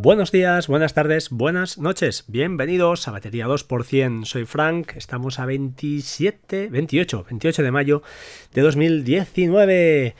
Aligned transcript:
Buenos 0.00 0.30
días, 0.30 0.68
buenas 0.68 0.94
tardes, 0.94 1.28
buenas 1.28 1.76
noches. 1.76 2.22
Bienvenidos 2.28 3.08
a 3.08 3.10
Batería 3.10 3.48
2%. 3.48 4.26
Soy 4.26 4.44
Frank. 4.44 4.92
Estamos 4.94 5.40
a 5.40 5.44
27, 5.44 6.68
28, 6.68 7.26
28 7.28 7.62
de 7.64 7.70
mayo 7.72 8.02
de 8.54 8.62
2019. 8.62 10.14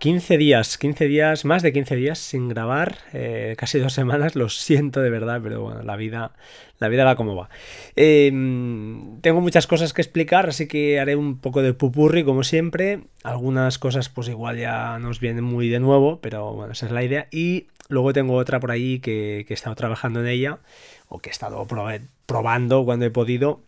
15 0.00 0.38
días, 0.38 0.78
15 0.78 1.04
días, 1.08 1.44
más 1.44 1.62
de 1.62 1.74
15 1.74 1.94
días 1.94 2.18
sin 2.18 2.48
grabar, 2.48 2.96
eh, 3.12 3.54
casi 3.58 3.78
dos 3.78 3.92
semanas, 3.92 4.34
lo 4.34 4.48
siento 4.48 5.02
de 5.02 5.10
verdad, 5.10 5.40
pero 5.42 5.60
bueno, 5.60 5.82
la 5.82 5.96
vida, 5.96 6.32
la 6.78 6.88
vida 6.88 7.04
va 7.04 7.16
como 7.16 7.36
va. 7.36 7.50
Em, 7.96 9.20
tengo 9.20 9.42
muchas 9.42 9.66
cosas 9.66 9.92
que 9.92 10.00
explicar, 10.00 10.48
así 10.48 10.66
que 10.66 10.98
haré 10.98 11.16
un 11.16 11.38
poco 11.38 11.60
de 11.60 11.74
pupurri 11.74 12.24
como 12.24 12.44
siempre. 12.44 13.02
Algunas 13.24 13.78
cosas 13.78 14.08
pues 14.08 14.28
igual 14.28 14.56
ya 14.56 14.98
nos 14.98 15.20
vienen 15.20 15.44
muy 15.44 15.68
de 15.68 15.80
nuevo, 15.80 16.18
pero 16.22 16.54
bueno, 16.54 16.72
esa 16.72 16.86
es 16.86 16.92
la 16.92 17.04
idea. 17.04 17.28
Y 17.30 17.66
luego 17.90 18.14
tengo 18.14 18.36
otra 18.36 18.58
por 18.58 18.70
ahí 18.70 19.00
que, 19.00 19.44
que 19.46 19.52
he 19.52 19.54
estado 19.54 19.76
trabajando 19.76 20.20
en 20.20 20.28
ella, 20.28 20.60
o 21.08 21.18
que 21.18 21.28
he 21.28 21.32
estado 21.32 21.66
probando 22.26 22.84
cuando 22.86 23.04
he 23.04 23.10
podido 23.10 23.60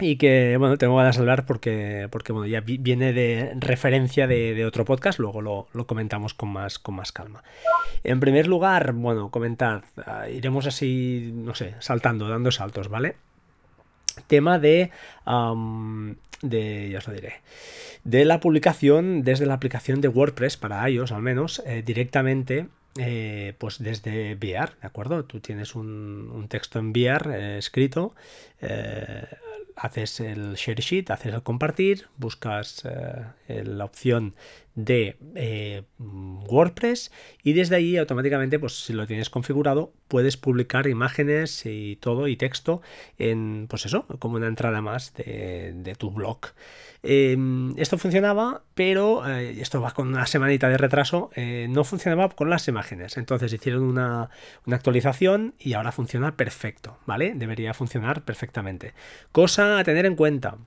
y 0.00 0.16
que 0.16 0.56
bueno 0.58 0.76
tengo 0.76 0.96
ganas 0.96 1.16
de 1.16 1.20
hablar 1.20 1.46
porque 1.46 2.08
porque 2.10 2.32
bueno 2.32 2.46
ya 2.46 2.60
viene 2.60 3.12
de 3.12 3.52
referencia 3.56 4.26
de, 4.26 4.64
otro 4.66 4.84
podcast 4.84 5.18
luego 5.18 5.40
lo, 5.40 5.86
comentamos 5.86 6.34
con 6.34 6.50
más 6.50 6.78
con 6.78 6.96
más 6.96 7.12
calma 7.12 7.42
en 8.02 8.20
primer 8.20 8.46
lugar 8.48 8.92
bueno 8.92 9.30
comentar 9.30 9.84
ah, 10.04 10.28
iremos 10.28 10.66
así 10.66 11.30
no 11.34 11.54
sé 11.54 11.74
saltando 11.78 12.28
dando 12.28 12.50
saltos 12.50 12.88
vale 12.88 13.16
tema 14.26 14.58
de 14.58 14.90
de 16.42 16.88
ya 16.90 16.98
os 16.98 17.06
lo 17.06 17.14
diré 17.14 17.34
de 18.02 18.24
la 18.24 18.40
publicación 18.40 19.22
desde 19.22 19.46
la 19.46 19.54
aplicación 19.54 20.00
de 20.00 20.08
WordPress 20.08 20.56
para 20.56 20.88
iOS 20.88 21.12
al 21.12 21.22
menos 21.22 21.62
eh, 21.66 21.82
directamente 21.84 22.66
eh, 22.96 23.54
pues 23.58 23.82
desde 23.82 24.36
VR, 24.36 24.74
¿de 24.80 24.86
acuerdo? 24.86 25.24
Tú 25.24 25.40
tienes 25.40 25.74
un, 25.74 26.46
texto 26.48 26.78
en 26.78 26.90
VR 26.90 27.34
eh, 27.34 27.58
escrito, 27.58 28.14
haces 29.76 30.20
el 30.20 30.54
share 30.54 30.80
sheet, 30.80 31.10
haces 31.10 31.34
el 31.34 31.42
compartir, 31.42 32.06
buscas 32.16 32.84
la 33.48 33.84
opción 33.84 34.34
de 34.74 35.16
eh, 35.36 35.82
WordPress 35.98 37.12
y 37.42 37.52
desde 37.52 37.76
ahí 37.76 37.96
automáticamente 37.96 38.58
pues 38.58 38.84
si 38.84 38.92
lo 38.92 39.06
tienes 39.06 39.30
configurado 39.30 39.92
puedes 40.08 40.36
publicar 40.36 40.86
imágenes 40.88 41.64
y 41.64 41.96
todo 41.96 42.26
y 42.26 42.36
texto 42.36 42.82
en 43.18 43.66
pues 43.68 43.86
eso 43.86 44.06
como 44.18 44.36
una 44.36 44.48
entrada 44.48 44.80
más 44.80 45.14
de, 45.14 45.94
tu 45.98 46.10
blog. 46.10 46.38
Em, 47.02 47.78
esto 47.78 47.98
funcionaba 47.98 48.64
pero 48.74 49.28
eh, 49.28 49.60
esto 49.60 49.80
va 49.80 49.92
con 49.92 50.08
una 50.08 50.26
semanita 50.26 50.68
de 50.68 50.78
retraso 50.78 51.30
eh, 51.36 51.66
no 51.70 51.84
funcionaba 51.84 52.28
con 52.30 52.50
las 52.50 52.66
imágenes. 52.66 53.16
Entonces 53.16 53.52
hicieron 53.52 53.82
una, 53.82 54.30
una 54.66 54.76
actualización 54.76 55.54
y 55.58 55.74
ahora 55.74 55.92
funciona 55.92 56.36
perfecto 56.36 56.98
vale 57.06 57.34
debería 57.34 57.74
funcionar 57.74 58.24
perfectamente. 58.24 58.94
Cosa 59.32 59.78
a 59.78 59.84
tener 59.84 60.06
en 60.06 60.16
cuenta 60.16 60.58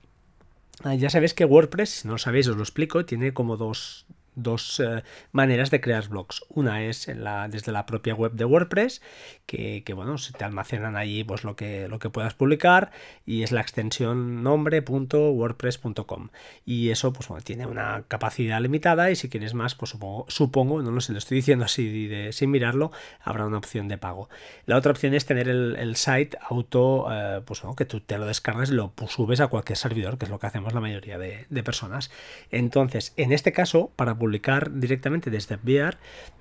ya 0.98 1.10
sabéis 1.10 1.34
que 1.34 1.44
WordPress, 1.44 1.90
si 1.90 2.08
no 2.08 2.14
lo 2.14 2.18
sabéis, 2.18 2.48
os 2.48 2.56
lo 2.56 2.62
explico, 2.62 3.04
tiene 3.04 3.32
como 3.32 3.56
dos, 3.56 4.06
dos 4.42 4.80
eh, 4.80 5.02
maneras 5.32 5.70
de 5.70 5.80
crear 5.80 6.08
blogs. 6.08 6.44
Una 6.48 6.84
es 6.84 7.08
en 7.08 7.24
la, 7.24 7.48
desde 7.48 7.72
la 7.72 7.86
propia 7.86 8.14
web 8.14 8.32
de 8.32 8.44
WordPress, 8.44 9.02
que, 9.46 9.82
bueno, 9.94 10.18
se 10.18 10.32
te 10.32 10.44
almacenan 10.44 10.96
allí 10.96 11.24
pues, 11.24 11.44
lo, 11.44 11.56
que, 11.56 11.88
lo 11.88 11.98
que 11.98 12.10
puedas 12.10 12.34
publicar, 12.34 12.90
y 13.24 13.42
es 13.42 13.52
la 13.52 13.60
extensión 13.60 14.42
nombre.wordpress.com. 14.42 16.28
Y 16.64 16.90
eso 16.90 17.12
pues, 17.12 17.28
bueno, 17.28 17.42
tiene 17.42 17.66
una 17.66 18.04
capacidad 18.08 18.60
limitada, 18.60 19.10
y 19.10 19.16
si 19.16 19.28
quieres 19.28 19.54
más, 19.54 19.74
pues 19.74 19.90
supongo, 19.90 20.26
supongo 20.28 20.82
no 20.82 20.90
lo 20.90 21.00
sé, 21.00 21.12
lo 21.12 21.18
estoy 21.18 21.36
diciendo 21.36 21.64
así 21.64 22.06
de, 22.08 22.32
sin 22.32 22.50
mirarlo, 22.50 22.92
habrá 23.22 23.46
una 23.46 23.58
opción 23.58 23.88
de 23.88 23.98
pago. 23.98 24.28
La 24.66 24.76
otra 24.76 24.92
opción 24.92 25.14
es 25.14 25.26
tener 25.26 25.48
el, 25.48 25.96
site 25.96 26.38
auto, 26.48 27.06
eh, 27.10 27.42
pues 27.44 27.62
que 27.76 27.84
tú 27.84 28.00
te 28.00 28.18
lo 28.18 28.26
descargas 28.26 28.70
y 28.70 28.74
lo 28.74 28.92
subes 29.08 29.40
a 29.40 29.48
cualquier 29.48 29.76
servidor, 29.76 30.18
que 30.18 30.26
es 30.26 30.30
lo 30.30 30.38
que 30.38 30.46
hacemos 30.46 30.72
la 30.74 30.80
mayoría 30.80 31.18
de, 31.18 31.46
de 31.48 31.62
personas. 31.62 32.10
Entonces, 32.50 33.14
en 33.16 33.32
este 33.32 33.52
caso, 33.52 33.90
para 33.96 34.16
publicar 34.16 34.27
publicar 34.28 34.70
directamente 34.70 35.30
desde 35.30 35.56
VR, 35.56 35.96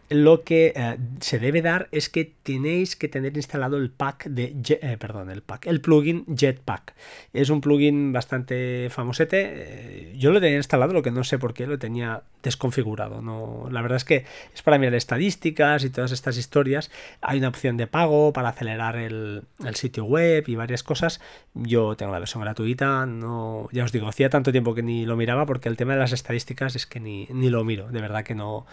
lo 0.09 0.43
que 0.43 0.71
eh, 0.75 0.97
se 1.19 1.37
debe 1.37 1.61
dar 1.61 1.89
es 1.91 2.09
que 2.09 2.33
tenéis 2.43 2.95
que 2.95 3.09
tener 3.09 3.35
instalado 3.35 3.77
el 3.77 3.91
pack 3.91 4.27
de 4.27 4.55
eh, 4.81 4.97
perdón, 4.97 5.29
el 5.29 5.41
pack, 5.41 5.67
el 5.67 5.81
plugin 5.81 6.25
Jetpack. 6.33 6.93
Es 7.33 7.49
un 7.49 7.59
plugin 7.59 8.13
bastante 8.13 8.89
famosete. 8.89 9.53
Eh, 9.55 10.15
yo 10.17 10.31
lo 10.31 10.39
tenía 10.39 10.57
instalado, 10.57 10.93
lo 10.93 11.01
que 11.01 11.11
no 11.11 11.25
sé 11.25 11.37
por 11.37 11.53
qué 11.53 11.67
lo 11.67 11.77
tenía 11.77 12.23
desconfigurado. 12.41 13.21
No, 13.21 13.67
la 13.69 13.81
verdad 13.81 13.97
es 13.97 14.05
que 14.05 14.25
es 14.53 14.61
para 14.61 14.77
mirar 14.77 14.95
estadísticas 14.95 15.83
y 15.83 15.89
todas 15.89 16.13
estas 16.13 16.37
historias. 16.37 16.89
Hay 17.21 17.39
una 17.39 17.49
opción 17.49 17.75
de 17.75 17.87
pago 17.87 18.31
para 18.31 18.49
acelerar 18.49 18.95
el, 18.95 19.43
sitio 19.73 20.05
web 20.05 20.45
y 20.47 20.55
varias 20.55 20.83
cosas. 20.83 21.19
Yo 21.53 21.97
tengo 21.97 22.13
la 22.13 22.19
versión 22.19 22.43
gratuita. 22.43 23.05
No, 23.05 23.67
ya 23.73 23.83
os 23.83 23.91
digo, 23.91 24.07
hacía 24.07 24.29
tanto 24.29 24.53
tiempo 24.53 24.73
que 24.73 24.83
ni 24.83 25.05
lo 25.05 25.17
miraba 25.17 25.45
porque 25.45 25.67
el 25.67 25.75
tema 25.75 25.93
de 25.93 25.99
las 25.99 26.13
estadísticas 26.13 26.77
es 26.77 26.85
que 26.85 27.01
ni, 27.01 27.27
ni 27.31 27.49
lo 27.49 27.65
miro. 27.67 27.89
De 27.89 28.01
verdad 28.01 28.23
que 28.23 28.33
no, 28.33 28.65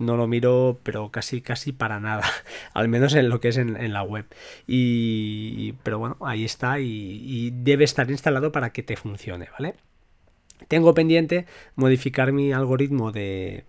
no 0.00 0.16
lo 0.16 0.26
miro 0.26 0.80
pero 0.82 1.10
casi, 1.10 1.40
casi 1.40 1.70
para 1.72 2.00
nada, 2.00 2.24
al 2.74 2.88
menos 2.88 3.14
en 3.14 3.28
lo 3.28 3.40
que 3.40 3.48
es 3.48 3.56
en, 3.56 3.92
la 3.92 4.02
web. 4.02 4.26
Y, 4.66 5.74
pero 5.84 6.00
bueno, 6.00 6.16
ahí 6.20 6.44
está 6.44 6.80
y, 6.80 7.50
debe 7.52 7.84
estar 7.84 8.10
instalado 8.10 8.50
para 8.50 8.70
que 8.70 8.82
te 8.82 8.96
funcione, 8.96 9.48
¿vale? 9.56 9.76
Tengo 10.66 10.92
pendiente 10.92 11.46
modificar 11.76 12.32
mi 12.32 12.52
algoritmo 12.52 13.12
de 13.12 13.64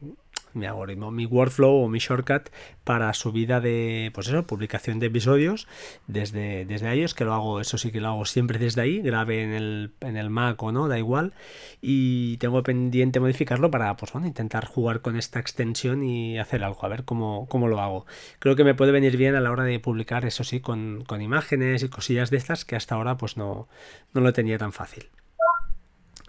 mi 0.53 0.65
algoritmo, 0.65 1.11
mi 1.11 1.25
workflow 1.25 1.83
o 1.83 1.89
mi 1.89 1.99
shortcut 1.99 2.49
para 2.83 3.13
subida 3.13 3.59
de, 3.61 4.11
pues 4.13 4.27
eso, 4.27 4.45
publicación 4.47 4.99
de 4.99 5.07
episodios 5.07 5.67
desde, 6.07 6.65
desde 6.65 6.91
ellos, 6.91 7.13
que 7.13 7.25
lo 7.25 7.33
hago, 7.33 7.61
eso 7.61 7.77
sí 7.77 7.91
que 7.91 8.01
lo 8.01 8.09
hago 8.09 8.25
siempre 8.25 8.59
desde 8.59 8.81
ahí, 8.81 9.01
grave 9.01 9.43
en 9.43 9.53
el, 9.53 9.91
en 10.01 10.17
el 10.17 10.29
Mac 10.29 10.61
o 10.63 10.71
no, 10.71 10.87
da 10.87 10.97
igual, 10.97 11.33
y 11.81 12.37
tengo 12.37 12.63
pendiente 12.63 13.19
modificarlo 13.19 13.69
para, 13.69 13.95
pues 13.95 14.11
bueno, 14.11 14.27
intentar 14.27 14.65
jugar 14.65 15.01
con 15.01 15.15
esta 15.15 15.39
extensión 15.39 16.03
y 16.03 16.39
hacer 16.39 16.63
algo, 16.63 16.83
a 16.85 16.89
ver 16.89 17.05
cómo, 17.05 17.47
cómo 17.47 17.67
lo 17.67 17.79
hago. 17.81 18.05
Creo 18.39 18.55
que 18.55 18.63
me 18.63 18.75
puede 18.75 18.91
venir 18.91 19.17
bien 19.17 19.35
a 19.35 19.41
la 19.41 19.51
hora 19.51 19.63
de 19.63 19.79
publicar, 19.79 20.25
eso 20.25 20.43
sí, 20.43 20.59
con, 20.59 21.03
con 21.05 21.21
imágenes 21.21 21.83
y 21.83 21.89
cosillas 21.89 22.29
de 22.29 22.37
estas 22.37 22.65
que 22.65 22.75
hasta 22.75 22.95
ahora 22.95 23.17
pues 23.17 23.37
no, 23.37 23.67
no 24.13 24.21
lo 24.21 24.33
tenía 24.33 24.57
tan 24.57 24.73
fácil. 24.73 25.09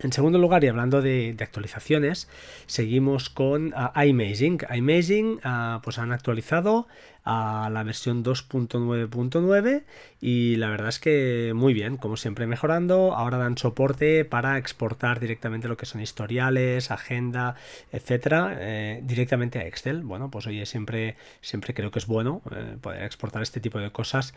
En 0.03 0.13
segundo 0.13 0.39
lugar, 0.39 0.65
y 0.65 0.69
hablando 0.69 1.03
de, 1.03 1.37
actualizaciones, 1.39 2.27
seguimos 2.65 3.29
con 3.29 3.75
uh, 3.75 4.01
iMaging. 4.01 4.61
iMaging 4.75 5.41
uh, 5.45 5.83
pues 5.83 5.99
han 5.99 6.11
actualizado 6.13 6.89
a 7.23 7.69
la 7.71 7.83
versión 7.83 8.25
2.9.9 8.25 9.85
y 10.23 10.57
la 10.57 10.71
verdad 10.71 10.89
es 10.89 10.99
que 10.99 11.53
muy 11.55 11.75
bien, 11.75 11.99
como 11.99 12.17
siempre 12.17 12.47
mejorando. 12.47 13.15
Ahora 13.15 13.37
dan 13.37 13.59
soporte 13.59 14.25
para 14.25 14.57
exportar 14.57 15.21
directamente 15.21 15.69
lo 15.69 15.77
que 15.77 15.85
son 15.85 16.01
historiales, 16.01 16.91
agenda, 16.91 17.57
etcétera, 17.93 18.57
eh, 18.59 19.01
directamente 19.03 19.59
a 19.59 19.67
Excel. 19.67 20.03
Bueno, 20.03 20.31
pues 20.31 20.47
oye, 20.47 20.65
siempre, 20.65 21.17
siempre 21.43 21.75
creo 21.75 21.91
que 21.91 21.99
es 21.99 22.07
bueno 22.07 22.41
eh, 22.51 22.79
poder 22.81 23.05
exportar 23.05 23.43
este 23.43 23.61
tipo 23.61 23.79
de 23.79 23.91
cosas 23.93 24.33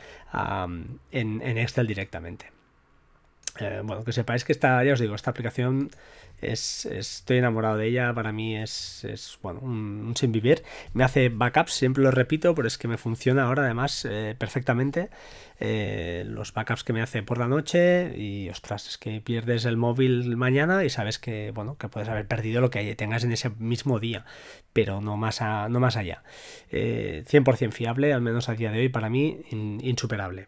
en 1.12 1.58
Excel 1.58 1.88
directamente. 1.88 2.53
Eh, 3.60 3.82
bueno, 3.84 4.04
que 4.04 4.12
sepáis 4.12 4.44
que 4.44 4.52
esta, 4.52 4.84
ya 4.84 4.94
os 4.94 5.00
digo, 5.00 5.14
esta 5.14 5.30
aplicación 5.30 5.92
es, 6.42 6.86
estoy 6.88 7.38
enamorado 7.38 7.78
de 7.78 7.88
ella, 7.88 8.12
para 8.14 8.32
mí 8.32 8.58
es, 8.58 9.04
es 9.04 9.38
bueno, 9.44 9.60
un, 9.62 10.14
sin 10.16 10.32
vivir. 10.32 10.64
Me 10.94 11.04
hace 11.04 11.30
backups, 11.30 11.74
siempre 11.74 12.04
lo 12.04 12.10
repito, 12.10 12.56
pero 12.56 12.68
es 12.68 12.78
que 12.80 12.88
me 12.88 12.98
funciona 12.98 13.44
ahora 13.44 13.64
además 13.64 14.06
eh, 14.10 14.36
perfectamente. 14.38 15.10
Eh, 15.60 16.24
los 16.28 16.52
backups 16.54 16.84
que 16.84 16.94
me 16.94 17.02
hace 17.04 17.22
por 17.22 17.38
la 17.38 17.48
noche 17.48 18.18
y 18.18 18.50
ostras, 18.50 18.88
es 18.88 18.98
que 18.98 19.22
pierdes 19.22 19.66
el 19.66 19.78
móvil 19.78 20.36
mañana 20.36 20.84
y 20.84 20.90
sabes 20.90 21.20
que, 21.20 21.52
bueno, 21.52 21.78
que 21.78 21.90
puedes 21.90 22.10
haber 22.10 22.28
perdido 22.28 22.60
lo 22.60 22.72
que 22.72 22.96
tengas 22.96 23.24
en 23.24 23.32
ese 23.34 23.52
mismo 23.52 24.00
día, 24.00 24.26
pero 24.74 25.00
no 25.00 25.16
más, 25.16 25.42
no 25.42 25.80
más 25.80 25.96
allá. 25.96 26.24
100% 26.72 27.72
fiable, 27.72 28.14
al 28.14 28.22
menos 28.22 28.50
a 28.50 28.56
día 28.56 28.72
de 28.72 28.80
hoy, 28.80 28.90
para 28.90 29.10
mí 29.10 29.42
insuperable. 29.52 30.48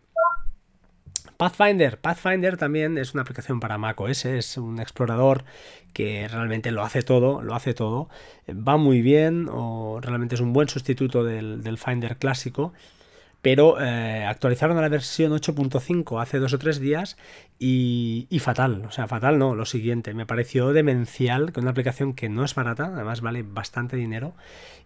Pathfinder. 1.38 2.00
Pathfinder 2.00 2.58
también 2.58 2.98
es 2.98 3.14
una 3.14 3.24
aplicación 3.24 3.60
para 3.60 3.78
Mac 3.78 4.00
OS, 4.00 4.26
es 4.26 4.58
un 4.58 4.80
explorador 4.80 5.44
que 5.94 6.28
realmente 6.28 6.72
lo 6.72 6.84
hace 6.84 7.02
todo, 7.02 7.42
lo 7.42 7.56
hace 7.56 7.74
todo. 7.74 8.10
Va 8.50 8.78
muy 8.78 9.02
bien 9.02 9.48
o 9.52 10.00
realmente 10.02 10.36
es 10.36 10.42
un 10.42 10.54
buen 10.54 10.70
sustituto 10.70 11.24
del 11.24 11.78
Finder 11.78 12.18
clásico 12.18 12.74
pero 13.45 13.80
eh, 13.80 14.25
actualizaron 14.25 14.75
a 14.80 14.81
la 14.81 14.89
versión 14.89 15.31
8.5 15.31 16.19
hace 16.19 16.39
dos 16.39 16.53
o 16.53 16.57
tres 16.57 16.80
días 16.80 17.15
y, 17.59 18.27
fatal, 18.39 18.83
o 18.88 18.92
sea, 18.92 19.07
fatal 19.07 19.38
no, 19.38 19.53
lo 19.53 19.65
siguiente, 19.65 20.15
me 20.15 20.25
pareció 20.25 20.74
demencial 20.74 21.53
que 21.53 21.59
una 21.59 21.69
aplicación 21.69 22.15
que 22.15 22.27
no 22.27 22.44
es 22.44 22.56
barata, 22.56 22.86
además 22.86 23.21
vale 23.21 23.44
bastante 23.44 23.97
dinero, 23.97 24.33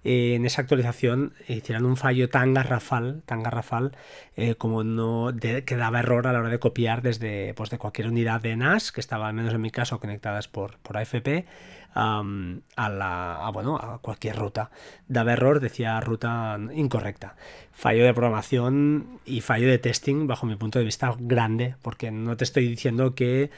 eh, 0.04 0.34
en 0.36 0.46
esa 0.46 0.62
actualización 0.62 1.32
hicieran 1.48 1.86
un 1.86 1.96
fallo 1.96 2.28
tan 2.28 2.54
garrafal, 2.54 3.24
tan 3.26 3.44
garrafal, 3.44 3.96
eh, 4.36 4.56
como 4.56 4.84
no 4.84 5.34
que 5.40 5.76
daba 5.78 6.00
error 6.00 6.28
a 6.28 6.34
la 6.34 6.40
hora 6.40 6.50
de 6.50 6.60
copiar 6.60 7.02
desde 7.02 7.54
pues, 7.54 7.70
de 7.70 7.78
cualquier 7.78 8.10
unidad 8.10 8.42
de 8.42 8.58
NAS, 8.58 8.92
que 8.92 9.00
estaba 9.00 9.30
al 9.30 9.36
menos 9.36 9.54
en 9.54 9.62
mi 9.62 9.72
caso 9.72 10.02
conectadas 10.02 10.50
por, 10.50 10.80
por 10.80 10.98
AFP, 10.98 11.46
a, 11.94 12.90
la, 12.90 13.50
bueno, 13.54 13.78
a 13.78 14.00
cualquier 14.00 14.36
ruta. 14.36 14.72
Daba 15.08 15.34
error, 15.34 15.60
decía 15.60 16.00
ruta 16.00 16.58
incorrecta. 16.74 17.36
Fallo 17.72 18.04
de 18.04 18.14
programación 18.14 19.20
y 19.26 19.42
fallo 19.42 19.68
de 19.68 19.78
testing, 19.78 20.28
bajo 20.28 20.46
mi 20.46 20.56
punto 20.56 20.80
de 20.80 20.86
vista, 20.86 21.16
grande, 21.20 21.76
porque 21.82 22.12
no 22.12 22.36
te 22.38 22.44
estoy 22.44 22.68
diciendo 22.68 23.16
que 23.16 23.50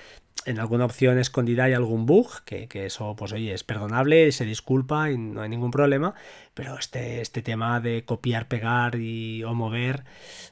en 0.45 0.59
alguna 0.59 0.85
opción 0.85 1.19
escondida 1.19 1.65
hay 1.65 1.73
algún 1.73 2.05
bug, 2.05 2.43
que, 2.45 2.67
eso, 2.73 3.15
pues 3.15 3.31
oye, 3.31 3.53
es 3.53 3.63
perdonable, 3.63 4.31
se 4.31 4.45
disculpa 4.45 5.11
y 5.11 5.17
no 5.17 5.41
hay 5.41 5.49
ningún 5.49 5.69
problema, 5.69 6.15
pero 6.55 6.77
este, 6.79 7.21
este 7.21 7.41
tema 7.41 7.79
de 7.79 8.05
copiar, 8.05 8.47
pegar 8.47 8.95
y, 8.95 9.43
o 9.43 9.53
mover, 9.53 10.03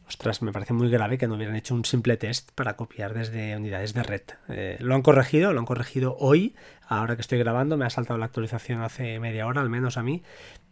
ostras, 0.07 0.41
me 0.43 0.51
parece 0.51 0.73
muy 0.73 0.89
grave 0.89 1.17
que 1.17 1.27
no 1.27 1.35
hubieran 1.35 1.55
hecho 1.55 1.73
un 1.73 1.85
simple 1.85 2.17
test 2.17 2.51
para 2.53 2.75
copiar 2.75 3.13
desde 3.13 3.55
unidades 3.57 3.93
de 3.93 4.03
red. 4.03 4.21
Eh, 4.49 4.77
lo 4.79 4.93
han 4.93 5.01
corregido, 5.01 5.53
lo 5.53 5.59
han 5.59 5.65
corregido 5.65 6.15
hoy, 6.19 6.55
ahora 6.89 7.15
que 7.15 7.21
estoy 7.21 7.37
grabando, 7.37 7.77
me 7.77 7.85
ha 7.85 7.89
saltado 7.89 8.17
la 8.17 8.25
actualización 8.25 8.81
hace 8.81 9.19
media 9.19 9.47
hora, 9.47 9.61
al 9.61 9.69
menos 9.69 9.97
a 9.97 10.03
mí, 10.03 10.23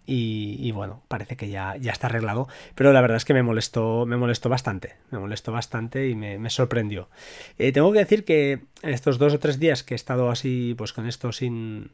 y, 0.09 0.71
bueno, 0.71 1.03
parece 1.09 1.35
que 1.35 1.49
ya, 1.49 1.75
ya 1.75 1.91
está 1.91 2.07
arreglado. 2.07 2.47
Pero 2.75 2.93
la 2.93 3.01
verdad 3.01 3.17
es 3.17 3.25
que 3.25 3.33
me 3.33 3.43
molestó, 3.43 4.05
me 4.05 4.15
molestó 4.15 4.47
bastante. 4.47 4.95
Me 5.11 5.19
molestó 5.19 5.51
bastante 5.51 6.07
y 6.07 6.15
me, 6.15 6.49
sorprendió. 6.49 7.09
Eh, 7.57 7.73
tengo 7.73 7.91
que 7.91 7.99
decir 7.99 8.23
que 8.23 8.61
estos 8.83 9.17
dos 9.17 9.33
o 9.33 9.39
tres 9.39 9.59
días 9.59 9.83
que 9.83 9.95
he 9.95 9.97
estado 9.97 10.29
así, 10.29 10.75
pues 10.77 10.93
con 10.93 11.07
esto 11.07 11.33
sin, 11.33 11.91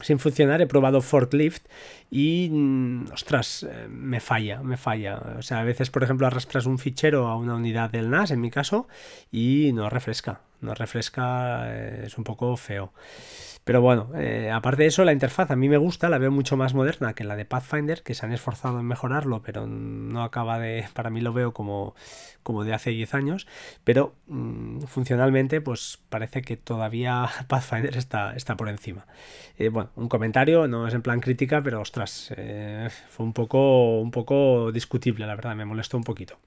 sin 0.00 0.18
funcionar, 0.18 0.62
he 0.62 0.66
probado 0.66 1.02
forklift 1.02 1.66
y, 2.10 2.48
mm, 2.50 3.12
ostras, 3.12 3.66
eh, 3.68 3.86
me 3.90 4.20
falla, 4.20 4.62
me 4.62 4.78
falla. 4.78 5.20
O 5.38 5.42
sea, 5.42 5.60
a 5.60 5.64
veces, 5.64 5.90
por 5.90 6.02
ejemplo, 6.02 6.26
arrastras 6.26 6.64
un 6.64 6.78
fichero 6.78 7.26
a 7.28 7.36
una 7.36 7.54
unidad 7.54 7.90
del 7.90 8.08
NAS, 8.08 8.30
en 8.30 8.40
mi 8.40 8.50
caso, 8.50 8.88
y 9.30 9.72
no 9.74 9.90
refresca. 9.90 10.40
No 10.60 10.74
refresca, 10.74 11.64
eh, 11.66 12.02
es 12.06 12.18
un 12.18 12.24
poco 12.24 12.56
feo. 12.56 12.92
Pero 13.64 13.82
bueno, 13.82 14.10
eh, 14.16 14.50
aparte 14.50 14.82
de 14.82 14.88
eso, 14.88 15.04
la 15.04 15.12
interfaz 15.12 15.50
a 15.50 15.56
mí 15.56 15.68
me 15.68 15.76
gusta, 15.76 16.08
la 16.08 16.18
veo 16.18 16.30
mucho 16.30 16.56
más 16.56 16.74
moderna 16.74 17.14
que 17.14 17.24
la 17.24 17.36
de 17.36 17.44
Pathfinder, 17.44 18.02
que 18.02 18.14
se 18.14 18.24
han 18.26 18.32
esforzado 18.32 18.80
en 18.80 18.86
mejorarlo, 18.86 19.42
pero 19.42 19.66
no 19.66 20.22
acaba 20.22 20.58
de, 20.58 20.86
para 20.94 21.10
mí 21.10 21.20
lo 21.20 21.32
veo 21.32 21.52
como, 21.52 21.94
como 22.42 22.64
de 22.64 22.74
hace 22.74 22.90
10 22.90 23.14
años, 23.14 23.46
pero 23.84 24.14
mm, 24.26 24.80
funcionalmente 24.82 25.60
pues 25.60 26.00
parece 26.08 26.42
que 26.42 26.56
todavía 26.56 27.28
Pathfinder 27.48 27.96
está, 27.96 28.34
está 28.34 28.56
por 28.56 28.68
encima. 28.68 29.06
Eh, 29.58 29.68
bueno, 29.68 29.90
un 29.96 30.08
comentario, 30.08 30.66
no 30.66 30.88
es 30.88 30.94
en 30.94 31.02
plan 31.02 31.20
crítica, 31.20 31.62
pero 31.62 31.80
ostras, 31.80 32.32
fue 33.10 33.26
un 33.26 33.32
poco, 33.32 34.00
un 34.00 34.10
poco 34.10 34.72
discutible, 34.72 35.26
la 35.26 35.34
verdad, 35.36 35.54
me 35.54 35.64
molestó 35.64 35.96
un 35.96 36.04
poquito. 36.04 36.38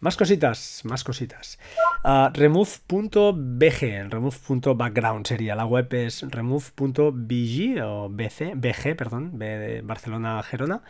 Más 0.00 0.16
cositas, 0.16 0.80
más 0.84 1.04
cositas. 1.04 1.58
Uh, 2.02 2.32
remove.bg, 2.32 4.08
remove.background 4.08 5.26
sería. 5.26 5.54
La 5.54 5.66
web 5.66 5.92
es 5.92 6.22
remove.bg 6.22 7.82
o 7.84 8.08
BC, 8.08 8.54
BG, 8.54 8.96
perdón, 8.96 9.38
B 9.38 9.46
de 9.46 9.82
Barcelona 9.82 10.42
Gerona. 10.42 10.80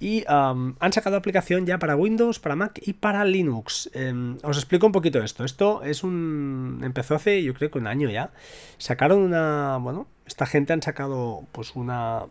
Y 0.00 0.24
han 0.26 0.92
sacado 0.92 1.16
aplicación 1.16 1.66
ya 1.66 1.78
para 1.78 1.96
Windows, 1.96 2.38
para 2.38 2.56
Mac 2.56 2.80
y 2.82 2.94
para 2.94 3.26
Linux. 3.26 3.90
Em, 3.92 4.38
os 4.42 4.56
explico 4.56 4.86
un 4.86 4.92
poquito 4.92 5.22
esto. 5.22 5.44
Esto 5.44 5.82
es 5.82 6.02
un. 6.02 6.80
empezó 6.82 7.14
hace, 7.14 7.42
yo 7.42 7.52
creo 7.52 7.70
que 7.70 7.78
un 7.78 7.86
año 7.86 8.08
ya. 8.08 8.30
Sacaron 8.78 9.20
una. 9.20 9.76
Bueno, 9.82 10.06
esta 10.24 10.46
gente 10.46 10.72
han 10.72 10.80
sacado 10.80 11.44
pues 11.52 11.76
una. 11.76 12.22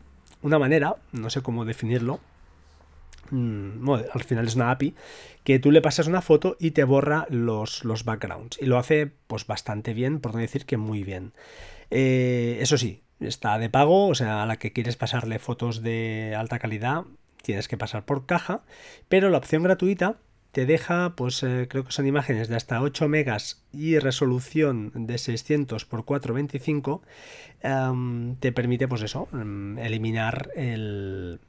Una 0.42 0.60
manera, 0.60 0.96
no 1.12 1.30
sé 1.30 1.42
cómo 1.42 1.66
definirlo, 1.66 2.20
Mm, 3.32 3.90
al 3.90 4.24
final 4.24 4.48
es 4.48 4.56
una 4.56 4.72
API, 4.72 4.96
que 5.44 5.60
tú 5.60 5.72
le 5.72 5.82
pasas 5.82 6.08
una 6.08 6.22
foto 6.22 6.58
y 6.60 6.72
te 6.72 6.84
borra 6.84 7.28
los, 7.30 7.84
los 7.84 8.06
backgrounds. 8.06 8.58
Y 8.62 8.66
lo 8.66 8.78
hace 8.78 9.12
pues 9.28 9.48
bastante 9.48 9.94
bien, 9.94 10.20
por 10.20 10.34
no 10.34 10.40
decir 10.40 10.66
que 10.66 10.78
muy 10.78 11.04
bien. 11.04 11.34
Eh, 11.92 12.58
eso 12.62 12.78
sí, 12.78 13.04
está 13.20 13.58
de 13.58 13.70
pago, 13.70 14.08
o 14.08 14.16
sea, 14.16 14.44
a 14.44 14.46
la 14.46 14.58
que 14.58 14.74
quieres 14.74 14.98
pasarle 14.98 15.40
fotos 15.40 15.82
de 15.82 16.36
alta 16.38 16.60
calidad, 16.60 17.04
tienes 17.42 17.68
que 17.68 17.78
pasar 17.78 18.06
por 18.06 18.26
caja, 18.26 18.64
pero 19.08 19.30
la 19.30 19.38
opción 19.38 19.64
gratuita 19.64 20.18
te 20.52 20.66
deja, 20.66 21.16
pues 21.16 21.44
eh, 21.44 21.68
creo 21.70 21.84
que 21.84 21.92
son 21.92 22.08
imágenes 22.08 22.48
de 22.48 22.56
hasta 22.56 22.82
8 22.82 23.10
megas 23.10 23.64
y 23.74 24.00
resolución 24.00 24.92
de 24.96 25.18
600 25.18 25.84
x 25.84 26.04
425, 26.06 27.02
te 28.40 28.52
permite, 28.52 28.88
pues 28.88 29.02
eso, 29.02 29.28
mm, 29.32 29.80
eliminar 29.80 30.52
el, 30.56 31.40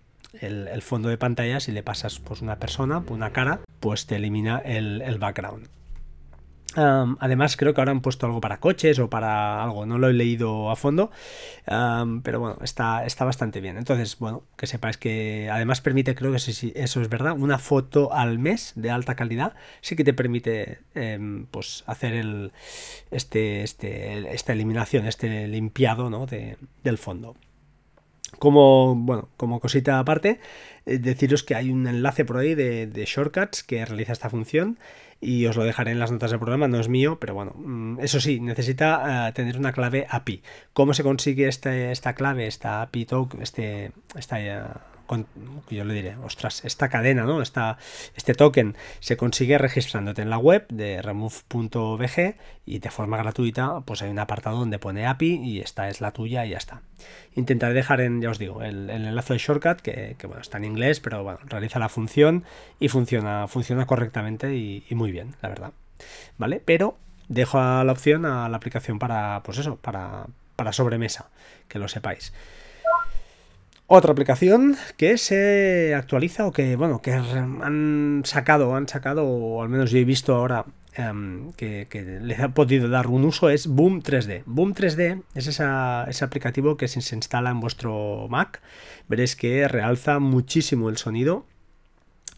el, 0.40 0.82
fondo 0.82 1.08
de 1.08 1.18
pantalla, 1.18 1.60
si 1.60 1.72
le 1.72 1.82
pasas 1.82 2.18
pues, 2.18 2.42
una 2.42 2.56
persona, 2.56 3.02
una 3.08 3.32
cara, 3.32 3.60
pues 3.80 4.06
te 4.06 4.16
elimina 4.16 4.58
el, 4.58 5.18
background. 5.18 5.68
además, 6.74 7.56
creo 7.56 7.72
que 7.72 7.80
ahora 7.80 7.92
han 7.92 8.02
puesto 8.02 8.26
algo 8.26 8.40
para 8.40 8.58
coches 8.60 8.98
o 8.98 9.08
para 9.08 9.62
algo, 9.62 9.86
no 9.86 9.98
lo 9.98 10.08
he 10.08 10.12
leído 10.12 10.70
a 10.70 10.76
fondo, 10.76 11.10
pero 11.64 12.40
bueno, 12.40 12.58
está, 12.62 13.06
está 13.06 13.24
bastante 13.24 13.60
bien. 13.60 13.78
Entonces, 13.78 14.18
bueno, 14.18 14.42
que 14.56 14.66
sepáis 14.66 14.98
que 14.98 15.48
además 15.50 15.80
permite, 15.80 16.14
creo 16.14 16.32
que 16.32 16.38
si 16.38 16.72
eso 16.76 17.00
es 17.00 17.08
verdad, 17.08 17.32
una 17.32 17.58
foto 17.58 18.12
al 18.12 18.38
mes 18.38 18.72
de 18.76 18.90
alta 18.90 19.14
calidad, 19.14 19.54
sí 19.80 19.96
que 19.96 20.04
te 20.04 20.12
permite 20.12 20.80
em, 20.94 21.46
pues 21.46 21.82
hacer 21.86 22.12
el, 22.14 22.52
este, 23.10 23.62
este, 23.62 24.34
esta 24.34 24.52
eliminación, 24.52 25.06
este 25.06 25.48
limpiado 25.48 26.10
¿no? 26.10 26.26
de, 26.26 26.58
del 26.82 26.98
fondo. 26.98 27.36
Como, 28.38 28.94
bueno, 28.94 29.28
como 29.36 29.60
cosita 29.60 29.98
aparte, 29.98 30.40
eh, 30.84 30.98
deciros 30.98 31.42
que 31.42 31.54
hay 31.54 31.70
un 31.70 31.86
enlace 31.86 32.24
por 32.24 32.38
ahí 32.38 32.54
de, 32.54 33.04
shortcuts 33.06 33.62
que 33.62 33.84
realiza 33.84 34.12
esta 34.12 34.30
función 34.30 34.78
y 35.20 35.46
os 35.46 35.56
lo 35.56 35.64
dejaré 35.64 35.92
en 35.92 35.98
las 35.98 36.12
notas 36.12 36.30
del 36.30 36.40
programa, 36.40 36.68
no 36.68 36.78
es 36.78 36.88
mío, 36.88 37.18
pero 37.20 37.34
bueno, 37.34 37.54
mm, 37.56 38.00
eso 38.00 38.20
sí, 38.20 38.40
necesita 38.40 39.28
eh, 39.28 39.32
tener 39.32 39.58
una 39.58 39.72
clave 39.72 40.06
API. 40.10 40.42
¿Cómo 40.72 40.92
se 40.92 41.02
consigue 41.02 41.48
este, 41.48 41.92
esta 41.92 42.14
clave, 42.14 42.46
esta 42.46 42.82
API 42.82 43.06
token, 43.06 43.42
este, 43.42 43.92
esta 44.16 44.38
yo 45.70 45.84
le 45.84 45.94
diré, 45.94 46.16
ostras, 46.16 46.64
esta 46.64 46.88
cadena, 46.88 47.24
¿no? 47.24 47.42
Esta, 47.42 47.78
este 48.14 48.34
token 48.34 48.76
se 49.00 49.16
consigue 49.16 49.58
registrándote 49.58 50.22
en 50.22 50.30
la 50.30 50.38
web 50.38 50.66
de 50.68 51.02
remove.bg 51.02 52.36
y 52.64 52.78
de 52.78 52.90
forma 52.90 53.16
gratuita, 53.16 53.80
pues 53.84 54.02
hay 54.02 54.10
un 54.10 54.18
apartado 54.18 54.58
donde 54.58 54.78
pone 54.78 55.06
API 55.06 55.40
y 55.42 55.60
esta 55.60 55.88
es 55.88 56.00
la 56.00 56.12
tuya 56.12 56.44
y 56.46 56.50
ya 56.50 56.58
está. 56.58 56.82
Intentaré 57.34 57.74
dejar 57.74 58.00
en, 58.00 58.20
ya 58.20 58.30
os 58.30 58.38
digo, 58.38 58.62
el, 58.62 58.90
enlace 58.90 59.34
de 59.34 59.38
shortcut, 59.38 59.80
que, 59.80 60.16
bueno, 60.24 60.40
está 60.40 60.58
en 60.58 60.64
inglés, 60.64 61.00
pero 61.00 61.22
bueno, 61.22 61.38
realiza 61.44 61.78
la 61.78 61.88
función 61.88 62.44
y 62.80 62.88
funciona, 62.88 63.46
funciona 63.48 63.86
correctamente 63.86 64.54
y, 64.54 64.84
y 64.88 64.94
muy 64.94 65.12
bien, 65.12 65.34
la 65.42 65.48
verdad. 65.48 65.72
¿Vale? 66.38 66.62
Pero 66.64 66.98
dejo 67.28 67.58
la 67.58 67.92
opción 67.92 68.24
a 68.26 68.48
la 68.48 68.56
aplicación 68.56 68.98
para, 68.98 69.42
pues 69.44 69.58
eso, 69.58 69.76
para, 69.76 70.26
para 70.56 70.72
sobremesa, 70.72 71.28
que 71.68 71.78
lo 71.78 71.88
sepáis. 71.88 72.32
Otra 73.88 74.10
aplicación 74.10 74.76
que 74.96 75.16
se 75.16 75.94
actualiza 75.94 76.46
o 76.46 76.52
que, 76.52 76.74
bueno, 76.74 77.00
que 77.00 77.12
han 77.12 78.22
sacado, 78.24 78.74
han 78.74 78.88
sacado, 78.88 79.24
o 79.24 79.62
al 79.62 79.68
menos 79.68 79.92
yo 79.92 79.98
he 79.98 80.04
visto 80.04 80.34
ahora 80.34 80.64
em, 80.94 81.52
que, 81.52 81.86
les 82.20 82.40
ha 82.40 82.48
podido 82.48 82.88
dar 82.88 83.06
un 83.06 83.24
uso 83.24 83.48
es 83.48 83.68
Boom 83.68 84.02
3D. 84.02 84.42
Boom 84.44 84.74
3D 84.74 85.22
es 85.34 85.46
ese 85.46 86.24
aplicativo 86.24 86.76
que 86.76 86.88
se 86.88 87.14
instala 87.14 87.50
en 87.50 87.60
vuestro 87.60 88.26
Mac, 88.28 88.60
veréis 89.08 89.36
que 89.36 89.68
realza 89.68 90.18
muchísimo 90.18 90.88
el 90.88 90.96
sonido 90.96 91.46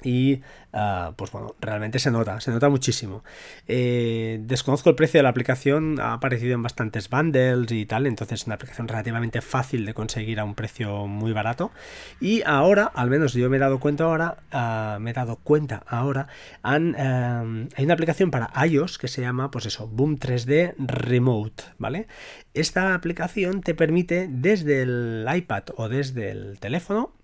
y 0.03 0.41
ah, 0.73 1.13
pues 1.17 1.33
bueno, 1.33 1.55
realmente 1.61 1.99
se 1.99 2.11
nota, 2.11 2.41
se 2.41 2.51
nota 2.51 2.69
muchísimo. 2.69 3.25
Eh, 3.67 4.39
desconozco 4.43 4.91
el 4.91 4.97
precio 4.97 5.19
de 5.19 5.23
la 5.23 5.31
aplicación, 5.31 6.01
ha 6.01 6.13
aparecido 6.15 6.55
en 6.55 6.63
bastantes 6.63 7.09
bundles 7.09 7.71
y 7.73 7.87
tal, 7.87 8.07
entonces 8.07 8.41
es 8.41 8.47
una 8.47 8.55
aplicación 8.55 8.89
relativamente 8.89 9.41
fácil 9.41 9.85
de 9.87 9.95
conseguir 9.95 10.41
a 10.41 10.45
un 10.45 10.55
precio 10.55 11.07
muy 11.07 11.33
barato. 11.33 11.73
Y 12.21 12.43
ahora, 12.43 12.85
al 12.95 13.11
menos 13.11 13.33
yo 13.35 13.51
me 13.51 13.57
he 13.57 13.61
dado 13.61 13.81
cuenta 13.81 14.05
ahora, 14.05 14.39
ah, 14.53 14.99
me 15.01 15.11
he 15.11 15.15
dado 15.15 15.37
cuenta 15.37 15.83
ahora, 15.87 16.29
eh, 16.65 17.69
hay 17.77 17.85
una 17.85 17.95
aplicación 17.95 18.31
para 18.31 18.51
iOS 18.67 18.99
que 18.99 19.09
se 19.09 19.21
llama, 19.21 19.51
pues 19.51 19.67
eso, 19.67 19.89
Boom 19.89 20.19
3D 20.19 20.75
Remote, 20.79 21.65
¿vale? 21.79 22.07
Esta 22.55 22.95
aplicación 22.95 23.63
te 23.63 23.75
permite 23.75 24.29
desde 24.31 24.83
el 24.83 25.27
iPad 25.33 25.65
o 25.77 25.89
desde 25.89 26.31
el 26.31 26.59
teléfono 26.59 27.18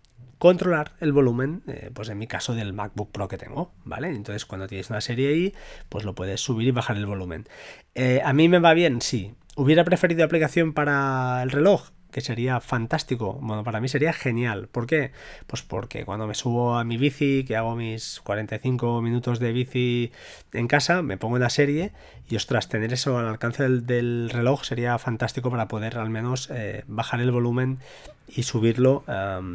controlar 0.44 0.92
el 1.00 1.14
volumen, 1.14 1.62
eh, 1.66 1.90
pues 1.94 2.10
en 2.10 2.18
mi 2.18 2.26
caso 2.26 2.54
del 2.54 2.74
MacBook 2.74 3.10
Pro 3.10 3.28
que 3.28 3.38
tengo, 3.38 3.72
¿vale? 3.82 4.08
Entonces 4.08 4.44
cuando 4.44 4.66
tienes 4.66 4.90
una 4.90 5.00
serie 5.00 5.30
ahí, 5.30 5.54
pues 5.88 6.04
lo 6.04 6.14
puedes 6.14 6.42
subir 6.42 6.68
y 6.68 6.70
bajar 6.70 6.98
el 6.98 7.06
volumen. 7.06 7.48
Eh, 7.94 8.20
¿A 8.22 8.34
mí 8.34 8.50
me 8.50 8.58
va 8.58 8.74
bien? 8.74 9.00
Sí. 9.00 9.32
¿Hubiera 9.56 9.84
preferido 9.84 10.22
aplicación 10.22 10.74
para 10.74 11.42
el 11.42 11.50
reloj? 11.50 11.88
que 12.10 12.20
sería 12.20 12.60
fantástico. 12.60 13.40
Bueno, 13.42 13.64
para 13.64 13.80
mí 13.80 13.88
sería 13.88 14.12
genial. 14.12 14.68
¿Por 14.68 14.86
qué? 14.86 15.10
Pues 15.48 15.62
porque 15.62 16.04
cuando 16.04 16.28
me 16.28 16.34
subo 16.36 16.76
a 16.76 16.84
mi 16.84 16.96
bici, 16.96 17.44
que 17.44 17.56
hago 17.56 17.74
mis 17.74 18.20
45 18.22 19.02
minutos 19.02 19.40
de 19.40 19.50
bici 19.50 20.12
en 20.52 20.68
casa, 20.68 21.02
me 21.02 21.16
pongo 21.16 21.34
una 21.34 21.50
serie 21.50 21.90
y 22.28 22.36
ostras, 22.36 22.68
tener 22.68 22.92
eso 22.92 23.18
al 23.18 23.26
alcance 23.26 23.68
del, 23.68 24.30
reloj 24.30 24.62
sería 24.62 24.96
fantástico 24.98 25.50
para 25.50 25.66
poder 25.66 25.98
al 25.98 26.08
menos 26.08 26.50
eh, 26.52 26.84
bajar 26.86 27.20
el 27.20 27.32
volumen 27.32 27.80
y 28.28 28.42
subirlo 28.42 29.04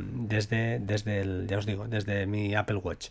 desde, 0.06 0.80
desde 0.80 1.22
el, 1.22 1.48
ya 1.48 1.58
os 1.58 1.66
digo, 1.66 1.88
desde 1.88 2.26
mi 2.26 2.56
Apple 2.56 2.78
Watch. 2.78 3.08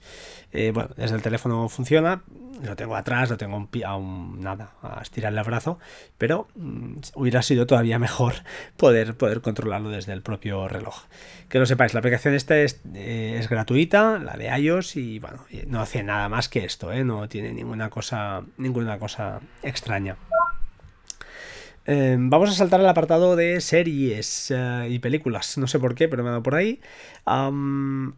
Eh, 0.52 0.70
bueno, 0.72 0.90
desde 0.96 1.16
el 1.16 1.22
teléfono 1.22 1.68
funciona, 1.68 2.22
lo 2.62 2.76
tengo 2.76 2.96
atrás, 2.96 3.30
lo 3.30 3.36
tengo 3.36 3.68
a 3.84 3.96
un, 3.96 4.40
nada, 4.40 4.72
a 4.82 5.00
estirarle 5.02 5.40
el 5.40 5.46
brazo, 5.46 5.78
pero 6.16 6.48
mm, 6.54 6.98
hubiera 7.14 7.42
sido 7.42 7.66
todavía 7.66 7.98
mejor 8.08 8.34
poder, 8.76 9.16
poder 9.16 9.40
controlarlo 9.40 9.90
desde 9.90 10.12
el 10.12 10.22
propio 10.22 10.68
reloj. 10.68 11.04
Que 11.48 11.58
lo 11.58 11.66
sepáis, 11.66 11.94
la 11.94 12.00
aplicación 12.00 12.34
esta 12.34 12.56
es, 12.58 12.80
eh, 12.94 13.36
es 13.38 13.48
gratuita, 13.48 14.18
la 14.18 14.36
de 14.36 14.48
iOS, 14.58 14.96
y 14.96 15.18
bueno, 15.18 15.44
no 15.66 15.80
hace 15.80 16.02
nada 16.02 16.28
más 16.28 16.48
que 16.48 16.64
esto, 16.64 16.92
¿eh? 16.92 17.04
no 17.04 17.28
tiene 17.28 17.52
ninguna 17.52 17.90
cosa, 17.90 18.42
ninguna 18.56 18.98
cosa 18.98 19.40
extraña. 19.62 20.16
Em, 21.90 22.28
vamos 22.28 22.50
a 22.50 22.52
saltar 22.52 22.80
al 22.80 22.88
apartado 22.90 23.34
de 23.34 23.62
series 23.62 24.50
eh, 24.50 24.88
y 24.90 24.98
películas. 24.98 25.56
No 25.56 25.66
sé 25.66 25.78
por 25.78 25.94
qué, 25.94 26.06
pero 26.06 26.22
me 26.22 26.28
ha 26.28 26.32
dado 26.32 26.42
por 26.42 26.54
ahí. 26.54 26.82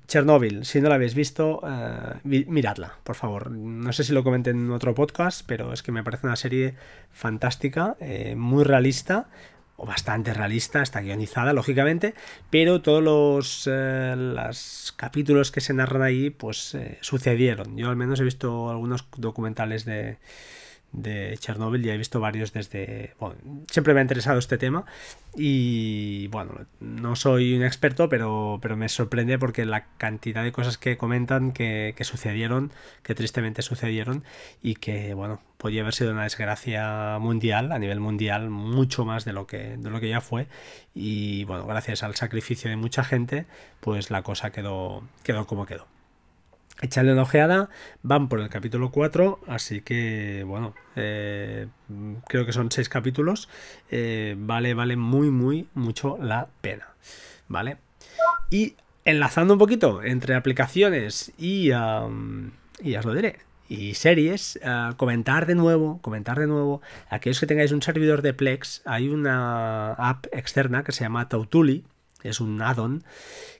Chernobyl, 0.08 0.64
si 0.64 0.80
no 0.80 0.88
la 0.88 0.96
habéis 0.96 1.14
visto, 1.14 1.60
eh, 1.64 2.44
miradla, 2.48 2.98
por 3.04 3.14
favor. 3.14 3.52
No 3.52 3.92
sé 3.92 4.02
si 4.02 4.12
lo 4.12 4.24
comenté 4.24 4.50
en 4.50 4.72
otro 4.72 4.92
podcast, 4.96 5.42
pero 5.46 5.72
es 5.72 5.84
que 5.84 5.92
me 5.92 6.02
parece 6.02 6.26
una 6.26 6.34
serie 6.34 6.74
fantástica, 7.12 7.96
eh, 8.00 8.34
muy 8.34 8.64
realista. 8.64 9.28
O 9.76 9.86
bastante 9.86 10.34
realista, 10.34 10.82
está 10.82 11.00
guionizada, 11.00 11.52
lógicamente, 11.54 12.14
pero 12.50 12.82
todos 12.82 13.02
los, 13.02 13.66
los 13.66 14.92
capítulos 14.94 15.50
que 15.52 15.62
se 15.62 15.72
narran 15.72 16.02
ahí, 16.02 16.28
pues 16.28 16.76
sucedieron. 17.00 17.78
Yo 17.78 17.88
al 17.88 17.96
menos 17.96 18.20
he 18.20 18.24
visto 18.24 18.68
algunos 18.68 19.06
documentales 19.16 19.86
de, 19.86 20.18
de 20.92 21.36
Chernobyl, 21.38 21.82
ya 21.82 21.94
he 21.94 21.98
visto 21.98 22.20
varios 22.20 22.52
desde... 22.52 23.14
Bueno, 23.20 23.36
siempre 23.70 23.94
me 23.94 24.00
ha 24.00 24.02
interesado 24.02 24.38
este 24.38 24.58
tema 24.58 24.84
y 25.36 26.26
bueno, 26.28 26.66
no 26.80 27.16
soy 27.16 27.54
un 27.54 27.64
experto, 27.64 28.08
pero, 28.08 28.58
pero 28.60 28.76
me 28.76 28.88
sorprende 28.88 29.38
porque 29.38 29.64
la 29.64 29.86
cantidad 29.96 30.42
de 30.42 30.52
cosas 30.52 30.78
que 30.78 30.96
comentan 30.96 31.52
que, 31.52 31.94
sucedieron, 32.00 32.72
que 33.02 33.14
tristemente 33.14 33.62
sucedieron 33.62 34.24
y 34.62 34.74
que 34.74 35.14
bueno, 35.14 35.40
podía 35.58 35.82
haber 35.82 35.94
sido 35.94 36.12
una 36.12 36.24
desgracia 36.24 37.18
mundial, 37.20 37.72
a 37.72 37.78
nivel 37.78 38.00
mundial, 38.00 38.50
mucho 38.50 39.04
más 39.04 39.24
de 39.24 39.32
lo 39.32 39.46
que, 39.46 39.76
de 39.76 39.90
lo 39.90 40.00
que 40.00 40.08
ya 40.08 40.20
fue 40.20 40.48
y 40.94 41.44
bueno, 41.44 41.66
gracias 41.66 42.02
al 42.02 42.16
sacrificio 42.16 42.68
de 42.68 42.76
mucha 42.76 43.04
gente, 43.04 43.46
pues 43.80 44.10
la 44.10 44.22
cosa 44.22 44.50
quedó, 44.50 45.04
quedó 45.22 45.46
como 45.46 45.66
quedó. 45.66 45.86
Echarle 46.82 47.12
una 47.12 47.22
ojeada, 47.22 47.68
van 48.02 48.28
por 48.28 48.40
el 48.40 48.48
capítulo 48.48 48.90
4, 48.90 49.40
así 49.48 49.82
que 49.82 50.44
bueno, 50.46 50.74
eh, 50.96 51.66
creo 52.26 52.46
que 52.46 52.52
son 52.52 52.70
6 52.70 52.88
capítulos, 52.88 53.50
eh, 53.90 54.34
vale, 54.38 54.72
vale 54.72 54.96
muy, 54.96 55.30
muy, 55.30 55.68
mucho 55.74 56.16
la 56.22 56.48
pena, 56.62 56.88
¿vale? 57.48 57.76
Y 58.48 58.76
enlazando 59.04 59.54
un 59.54 59.58
poquito 59.58 60.02
entre 60.02 60.34
aplicaciones 60.34 61.32
y, 61.36 61.68
ya 61.68 62.06
os 62.06 63.04
lo 63.04 63.12
diré, 63.12 63.40
y 63.68 63.94
series, 63.94 64.58
eh, 64.62 64.90
comentar 64.96 65.44
de 65.44 65.56
nuevo, 65.56 66.00
comentar 66.00 66.38
de 66.38 66.46
nuevo, 66.46 66.80
aquellos 67.10 67.40
que 67.40 67.46
tengáis 67.46 67.72
un 67.72 67.82
servidor 67.82 68.22
de 68.22 68.32
Plex, 68.32 68.80
hay 68.86 69.08
una 69.08 69.92
app 69.92 70.26
externa 70.32 70.82
que 70.82 70.92
se 70.92 71.04
llama 71.04 71.28
Tautuli, 71.28 71.84
es 72.22 72.40
un 72.40 72.60
add-on 72.62 73.04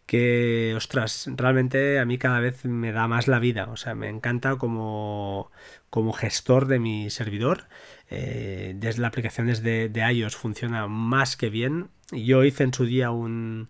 que, 0.06 0.74
ostras, 0.76 1.28
realmente 1.36 2.00
a 2.00 2.04
mí 2.04 2.18
cada 2.18 2.40
vez 2.40 2.64
me 2.64 2.90
da 2.92 3.06
más 3.06 3.28
la 3.28 3.38
vida. 3.38 3.68
O 3.70 3.76
sea, 3.76 3.94
me 3.94 4.08
encanta 4.08 4.56
como, 4.56 5.52
como 5.88 6.12
gestor 6.12 6.66
de 6.66 6.80
mi 6.80 7.10
servidor. 7.10 7.68
Eh, 8.10 8.72
desde 8.76 9.02
la 9.02 9.08
aplicación 9.08 9.46
de, 9.46 9.88
de, 9.88 10.12
iOS 10.12 10.34
funciona 10.34 10.88
más 10.88 11.36
que 11.36 11.48
bien. 11.48 11.90
Yo 12.10 12.42
hice 12.42 12.64
en 12.64 12.74
su 12.74 12.86
día 12.86 13.12
un, 13.12 13.68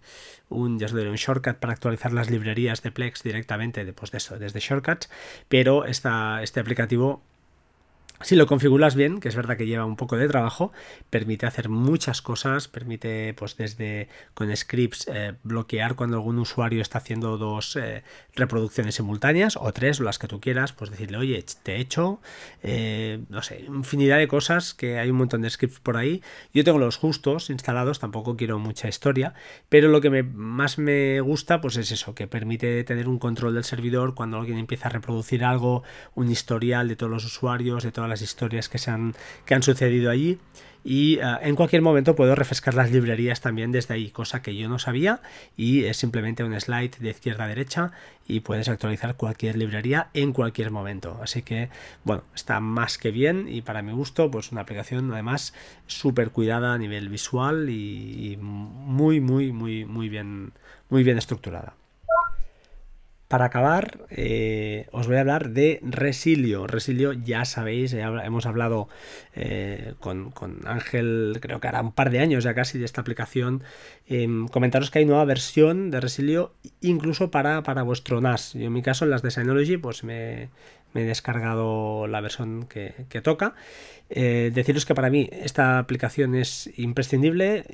un, 0.48 0.82
un 0.82 1.14
shortcut 1.16 1.56
para 1.56 1.74
actualizar 1.74 2.12
las 2.12 2.30
librerías 2.30 2.82
de 2.82 2.90
Plex 2.90 3.22
directamente 3.22 3.84
después 3.84 4.10
de 4.10 4.18
eso, 4.18 4.38
desde 4.38 4.60
Shortcuts, 4.60 5.10
pero 5.48 5.84
esta, 5.84 6.42
este 6.42 6.60
aplicativo 6.60 7.22
si 8.22 8.36
lo 8.36 8.46
configuras 8.46 8.94
bien, 8.94 9.18
que 9.18 9.28
es 9.28 9.36
verdad 9.36 9.56
que 9.56 9.66
lleva 9.66 9.84
un 9.86 9.96
poco 9.96 10.16
de 10.16 10.28
trabajo, 10.28 10.72
permite 11.08 11.46
hacer 11.46 11.68
muchas 11.68 12.20
cosas, 12.20 12.68
permite 12.68 13.32
pues 13.34 13.56
desde 13.56 14.08
con 14.34 14.54
scripts 14.54 15.08
eh, 15.08 15.34
bloquear 15.42 15.94
cuando 15.94 16.16
algún 16.16 16.38
usuario 16.38 16.82
está 16.82 16.98
haciendo 16.98 17.38
dos 17.38 17.76
eh, 17.76 18.02
reproducciones 18.34 18.96
simultáneas 18.96 19.56
o 19.56 19.72
tres 19.72 20.00
las 20.00 20.18
que 20.18 20.28
tú 20.28 20.38
quieras, 20.38 20.72
pues 20.72 20.90
decirle, 20.90 21.16
oye, 21.16 21.42
te 21.62 21.76
he 21.76 21.80
hecho, 21.80 22.20
eh, 22.62 23.20
no 23.30 23.42
sé, 23.42 23.60
infinidad 23.66 24.18
de 24.18 24.28
cosas 24.28 24.74
que 24.74 24.98
hay 24.98 25.10
un 25.10 25.16
montón 25.16 25.40
de 25.40 25.48
scripts 25.48 25.80
por 25.80 25.96
ahí. 25.96 26.22
Yo 26.52 26.62
tengo 26.62 26.78
los 26.78 26.96
justos 26.96 27.48
instalados, 27.48 28.00
tampoco 28.00 28.36
quiero 28.36 28.58
mucha 28.58 28.88
historia, 28.88 29.32
pero 29.70 29.88
lo 29.88 30.02
que 30.02 30.22
más 30.22 30.76
me 30.76 31.20
gusta 31.22 31.62
pues 31.62 31.76
es 31.78 31.90
eso, 31.90 32.14
que 32.14 32.26
permite 32.26 32.84
tener 32.84 33.08
un 33.08 33.18
control 33.18 33.54
del 33.54 33.64
servidor 33.64 34.14
cuando 34.14 34.36
alguien 34.36 34.58
empieza 34.58 34.88
a 34.88 34.90
reproducir 34.90 35.42
algo, 35.42 35.84
un 36.14 36.30
historial 36.30 36.86
de 36.86 36.96
todos 36.96 37.10
los 37.10 37.24
usuarios, 37.24 37.82
de 37.82 37.92
todas 37.92 38.09
las 38.10 38.22
historias 38.22 38.68
que, 38.68 38.78
se 38.78 38.90
han, 38.90 39.14
que 39.46 39.54
han 39.54 39.62
sucedido 39.62 40.10
allí 40.10 40.38
y 40.82 41.18
eh, 41.18 41.22
en 41.42 41.56
cualquier 41.56 41.82
momento 41.82 42.14
puedo 42.14 42.34
refrescar 42.34 42.74
las 42.74 42.90
librerías 42.90 43.40
también 43.40 43.72
desde 43.72 43.94
ahí, 43.94 44.10
cosa 44.10 44.42
que 44.42 44.56
yo 44.56 44.68
no 44.68 44.78
sabía 44.78 45.20
y 45.56 45.84
es 45.84 45.96
simplemente 45.96 46.44
un 46.44 46.58
slide 46.58 46.96
de 46.98 47.10
izquierda 47.10 47.44
a 47.44 47.48
derecha 47.48 47.92
y 48.26 48.40
puedes 48.40 48.68
actualizar 48.68 49.16
cualquier 49.16 49.56
librería 49.56 50.08
en 50.14 50.32
cualquier 50.32 50.70
momento. 50.70 51.18
Así 51.22 51.42
que 51.42 51.68
bueno, 52.04 52.24
está 52.34 52.60
más 52.60 52.98
que 52.98 53.10
bien 53.10 53.46
y 53.48 53.62
para 53.62 53.82
mi 53.82 53.92
gusto 53.92 54.30
pues 54.30 54.52
una 54.52 54.62
aplicación 54.62 55.12
además 55.12 55.54
súper 55.86 56.30
cuidada 56.30 56.74
a 56.74 56.78
nivel 56.78 57.08
visual 57.08 57.68
y, 57.68 58.32
y 58.32 58.36
muy 58.36 59.20
muy 59.20 59.52
muy 59.52 59.84
muy 59.84 60.08
bien 60.08 60.52
muy 60.88 61.02
bien 61.02 61.18
estructurada. 61.18 61.79
Para 63.30 63.44
acabar, 63.44 64.00
eh, 64.10 64.88
os 64.90 65.06
voy 65.06 65.14
a 65.14 65.20
hablar 65.20 65.50
de 65.50 65.78
Resilio. 65.84 66.66
Resilio, 66.66 67.12
ya 67.12 67.44
sabéis, 67.44 67.92
hemos 67.92 68.44
hablado 68.44 68.88
eh, 69.36 69.94
con, 70.00 70.32
Ángel, 70.66 71.38
creo 71.40 71.60
que 71.60 71.68
hará 71.68 71.80
un 71.80 71.92
par 71.92 72.10
de 72.10 72.18
años 72.18 72.42
ya 72.42 72.54
casi 72.54 72.80
de 72.80 72.84
esta 72.86 73.02
aplicación. 73.02 73.62
Em, 74.08 74.48
comentaros 74.48 74.90
que 74.90 74.98
hay 74.98 75.04
nueva 75.04 75.24
versión 75.24 75.92
de 75.92 76.00
Resilio, 76.00 76.54
incluso 76.80 77.30
para, 77.30 77.62
para 77.62 77.84
vuestro 77.84 78.20
NAS. 78.20 78.54
Yo 78.54 78.66
en 78.66 78.72
mi 78.72 78.82
caso, 78.82 79.04
en 79.04 79.12
las 79.12 79.22
de 79.22 79.30
Synology, 79.30 79.76
pues 79.76 80.02
me, 80.02 80.48
he 80.94 81.04
descargado 81.04 82.06
la 82.06 82.20
versión 82.20 82.66
que, 82.66 82.92
toca. 83.22 83.54
Eh, 84.12 84.50
deciros 84.52 84.84
que 84.86 84.94
para 84.94 85.08
mí 85.08 85.28
esta 85.30 85.78
aplicación 85.78 86.34
es 86.34 86.68
imprescindible, 86.76 87.64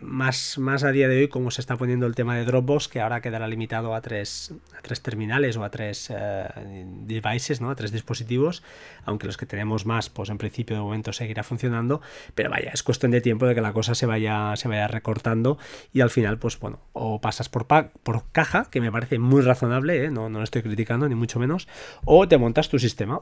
más, 0.00 0.56
más 0.56 0.84
a 0.84 0.92
día 0.92 1.08
de 1.08 1.18
hoy 1.18 1.28
como 1.28 1.50
se 1.50 1.60
está 1.60 1.76
poniendo 1.76 2.06
el 2.06 2.14
tema 2.14 2.36
de 2.36 2.44
Dropbox, 2.44 2.86
que 2.86 3.00
ahora 3.00 3.20
quedará 3.20 3.48
limitado 3.48 3.92
a 3.96 4.00
tres, 4.00 4.54
a 4.78 4.82
tres 4.82 5.02
terminales 5.02 5.56
o 5.56 5.64
a 5.64 5.70
tres 5.70 6.12
eh, 6.14 6.84
devices, 7.06 7.60
¿no? 7.60 7.70
a 7.70 7.74
tres 7.74 7.90
dispositivos, 7.90 8.62
aunque 9.04 9.26
los 9.26 9.36
que 9.36 9.46
tenemos 9.46 9.84
más, 9.84 10.10
pues 10.10 10.30
en 10.30 10.38
principio 10.38 10.76
de 10.76 10.82
momento 10.82 11.12
seguirá 11.12 11.42
funcionando, 11.42 12.00
pero 12.36 12.50
vaya, 12.50 12.70
es 12.72 12.84
cuestión 12.84 13.10
de 13.10 13.20
tiempo 13.20 13.46
de 13.46 13.56
que 13.56 13.60
la 13.60 13.72
cosa 13.72 13.96
se 13.96 14.06
vaya, 14.06 14.54
se 14.54 14.68
vaya 14.68 14.86
recortando 14.86 15.58
y 15.92 16.02
al 16.02 16.10
final, 16.10 16.38
pues 16.38 16.58
bueno, 16.60 16.78
o 16.92 17.20
pasas 17.20 17.48
por, 17.48 17.66
por 17.66 18.30
caja, 18.30 18.68
que 18.70 18.80
me 18.80 18.92
parece 18.92 19.18
muy 19.18 19.42
razonable, 19.42 20.04
¿eh? 20.04 20.10
no, 20.12 20.28
no 20.28 20.38
lo 20.38 20.44
estoy 20.44 20.62
criticando 20.62 21.08
ni 21.08 21.16
mucho 21.16 21.40
menos, 21.40 21.66
o 22.04 22.28
te 22.28 22.38
montas 22.38 22.59
tu 22.68 22.78
sistema. 22.78 23.20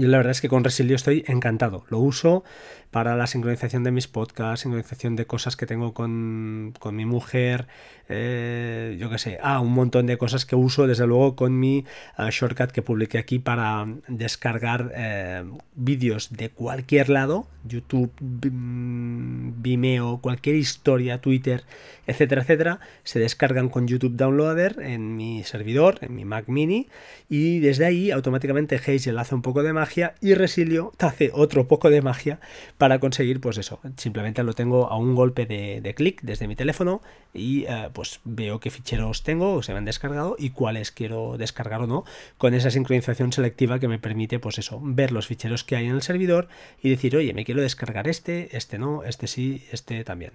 Yo 0.00 0.08
la 0.08 0.16
verdad 0.16 0.30
es 0.30 0.40
que 0.40 0.48
con 0.48 0.64
Resilio 0.64 0.96
estoy 0.96 1.24
encantado. 1.26 1.84
Lo 1.90 1.98
uso 1.98 2.42
para 2.90 3.16
la 3.16 3.26
sincronización 3.26 3.84
de 3.84 3.90
mis 3.90 4.08
podcasts, 4.08 4.62
sincronización 4.62 5.14
de 5.14 5.26
cosas 5.26 5.56
que 5.56 5.66
tengo 5.66 5.92
con, 5.92 6.72
mi 6.92 7.04
mujer, 7.04 7.66
eh, 8.08 8.96
yo 8.98 9.10
qué 9.10 9.18
sé, 9.18 9.38
ah, 9.42 9.60
un 9.60 9.72
montón 9.72 10.06
de 10.06 10.16
cosas 10.16 10.46
que 10.46 10.56
uso 10.56 10.86
desde 10.86 11.06
luego 11.06 11.36
con 11.36 11.60
mi 11.60 11.84
ah, 12.16 12.30
shortcut 12.30 12.72
que 12.72 12.80
publiqué 12.82 13.18
aquí 13.18 13.38
para 13.38 13.86
descargar 14.08 14.90
eh, 14.96 15.44
vídeos 15.76 16.30
de 16.30 16.48
cualquier 16.48 17.10
lado, 17.10 17.46
YouTube, 17.62 18.10
Vimeo, 18.20 20.18
cualquier 20.20 20.56
historia, 20.56 21.20
Twitter, 21.20 21.64
etcétera, 22.06 22.42
etcétera, 22.42 22.80
se 23.04 23.20
descargan 23.20 23.68
con 23.68 23.86
YouTube 23.86 24.16
Downloader 24.16 24.80
en 24.80 25.14
mi 25.14 25.44
servidor, 25.44 25.98
en 26.00 26.16
mi 26.16 26.24
Mac 26.24 26.48
mini, 26.48 26.88
y 27.28 27.60
desde 27.60 27.84
ahí 27.84 28.10
automáticamente 28.10 28.76
Hazel 28.76 29.18
hace 29.18 29.34
un 29.34 29.42
poco 29.42 29.62
de 29.62 29.74
magia 29.74 29.89
y 30.20 30.34
Resilio 30.34 30.92
hace 30.98 31.30
otro 31.32 31.66
poco 31.66 31.90
de 31.90 32.02
magia 32.02 32.40
para 32.78 32.98
conseguir, 32.98 33.40
pues 33.40 33.58
eso, 33.58 33.80
simplemente 33.96 34.42
lo 34.42 34.52
tengo 34.52 34.86
a 34.90 34.96
un 34.96 35.14
golpe 35.14 35.46
de, 35.46 35.94
clic 35.94 36.20
desde 36.22 36.46
mi 36.46 36.54
teléfono 36.56 37.02
y 37.34 37.64
eh, 37.64 37.88
pues 37.92 38.20
veo 38.24 38.60
qué 38.60 38.70
ficheros 38.70 39.22
tengo, 39.22 39.62
se 39.62 39.72
me 39.72 39.78
han 39.78 39.84
descargado 39.84 40.36
y 40.38 40.50
cuáles 40.50 40.92
quiero 40.92 41.36
descargar 41.36 41.80
o 41.82 41.86
no, 41.86 42.04
con 42.38 42.54
esa 42.54 42.70
sincronización 42.70 43.32
selectiva 43.32 43.78
que 43.78 43.88
me 43.88 43.98
permite, 43.98 44.38
pues 44.38 44.58
eso, 44.58 44.80
ver 44.82 45.12
los 45.12 45.26
ficheros 45.26 45.64
que 45.64 45.76
hay 45.76 45.86
en 45.86 45.94
el 45.94 46.02
servidor 46.02 46.48
y 46.82 46.90
decir, 46.90 47.16
oye, 47.16 47.34
me 47.34 47.44
quiero 47.44 47.60
descargar 47.60 48.08
este, 48.08 48.56
este 48.56 48.78
no, 48.78 49.02
este 49.04 49.26
sí, 49.26 49.64
este 49.72 50.04
también. 50.04 50.32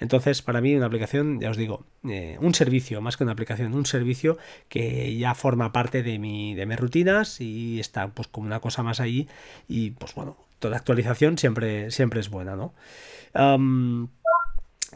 Entonces, 0.00 0.42
para 0.42 0.60
mí 0.60 0.74
una 0.74 0.86
aplicación, 0.86 1.40
ya 1.40 1.50
os 1.50 1.56
digo, 1.56 1.84
eh, 2.08 2.36
un 2.40 2.54
servicio, 2.54 3.00
más 3.00 3.16
que 3.16 3.24
una 3.24 3.32
aplicación, 3.32 3.74
un 3.74 3.86
servicio 3.86 4.38
que 4.68 5.16
ya 5.16 5.34
forma 5.34 5.72
parte 5.72 6.02
de, 6.02 6.18
mi, 6.18 6.54
de 6.54 6.66
mis 6.66 6.78
rutinas 6.78 7.40
y 7.40 7.80
está 7.80 8.08
pues 8.08 8.28
como 8.28 8.46
una 8.46 8.60
cosa 8.60 8.82
más 8.84 9.00
ahí 9.00 9.26
y 9.68 9.90
pues 9.90 10.14
bueno, 10.14 10.36
toda 10.60 10.76
actualización 10.76 11.36
siempre, 11.38 11.90
siempre 11.90 12.20
es 12.20 12.30
buena, 12.30 12.54
¿no? 12.56 12.72